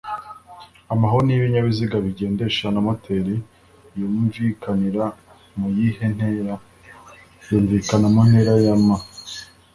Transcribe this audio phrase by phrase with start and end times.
[0.93, 3.35] amahoni y’ibinyabiziga bigendeshwa na moteri
[3.97, 5.05] yumvikanira
[5.57, 6.53] muyihe ntera
[7.49, 8.87] ?yumvikana muntera ya m